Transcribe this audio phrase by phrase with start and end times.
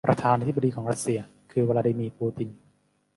[0.07, 1.19] ประธานาธิบดีของรัสเซีย
[1.51, 2.49] คือ วลาดีมีร์ ปูติน